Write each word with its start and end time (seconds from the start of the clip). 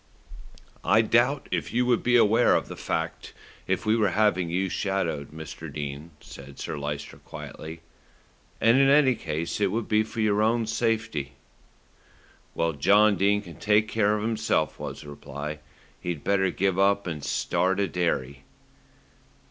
"I 0.83 1.01
doubt 1.01 1.47
if 1.51 1.71
you 1.71 1.85
would 1.85 2.01
be 2.01 2.15
aware 2.15 2.55
of 2.55 2.69
the 2.69 2.75
fact 2.75 3.33
if 3.67 3.85
we 3.85 3.95
were 3.95 4.09
having 4.09 4.49
you 4.49 4.67
shadowed, 4.67 5.29
Mr. 5.29 5.71
Dene," 5.71 6.09
said 6.19 6.57
Sir 6.57 6.75
Lyster 6.75 7.17
quietly, 7.17 7.81
"and 8.59 8.79
in 8.79 8.89
any 8.89 9.13
case 9.13 9.61
it 9.61 9.69
would 9.71 9.87
be 9.87 10.01
for 10.01 10.19
your 10.19 10.41
own 10.41 10.65
safety." 10.65 11.33
"When 12.55 12.79
John 12.79 13.15
Dene 13.15 13.43
can't 13.43 13.61
take 13.61 13.89
care 13.89 14.15
of 14.15 14.23
himself," 14.23 14.79
was 14.79 15.01
the 15.01 15.09
reply, 15.09 15.59
"he'd 15.99 16.23
better 16.23 16.49
give 16.49 16.79
up 16.79 17.05
and 17.05 17.23
start 17.23 17.79
a 17.79 17.87
dairy." 17.87 18.41